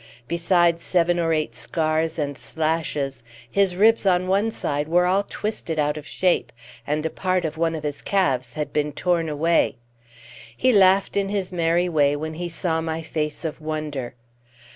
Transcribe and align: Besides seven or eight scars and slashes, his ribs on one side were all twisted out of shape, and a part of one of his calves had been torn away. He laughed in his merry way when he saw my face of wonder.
Besides 0.27 0.81
seven 0.81 1.19
or 1.19 1.31
eight 1.31 1.53
scars 1.53 2.17
and 2.17 2.35
slashes, 2.35 3.21
his 3.47 3.75
ribs 3.75 4.03
on 4.03 4.25
one 4.27 4.49
side 4.49 4.87
were 4.87 5.05
all 5.05 5.27
twisted 5.29 5.77
out 5.77 5.95
of 5.95 6.07
shape, 6.07 6.51
and 6.87 7.05
a 7.05 7.09
part 7.11 7.45
of 7.45 7.55
one 7.55 7.75
of 7.75 7.83
his 7.83 8.01
calves 8.01 8.53
had 8.53 8.73
been 8.73 8.93
torn 8.93 9.29
away. 9.29 9.75
He 10.57 10.73
laughed 10.73 11.15
in 11.15 11.29
his 11.29 11.51
merry 11.51 11.87
way 11.87 12.15
when 12.15 12.33
he 12.33 12.49
saw 12.49 12.81
my 12.81 13.03
face 13.03 13.45
of 13.45 13.61
wonder. 13.61 14.15